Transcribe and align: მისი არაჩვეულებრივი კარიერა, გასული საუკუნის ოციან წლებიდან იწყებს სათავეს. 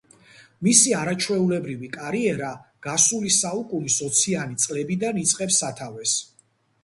მისი 0.67 0.93
არაჩვეულებრივი 0.99 1.89
კარიერა, 1.97 2.49
გასული 2.87 3.33
საუკუნის 3.37 3.97
ოციან 4.07 4.55
წლებიდან 4.63 5.23
იწყებს 5.25 5.61
სათავეს. 5.65 6.17